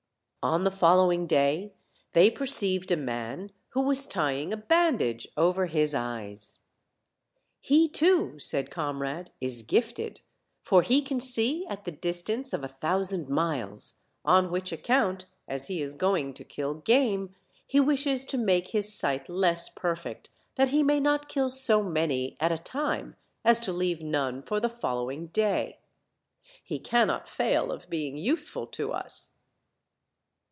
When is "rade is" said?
9.03-9.61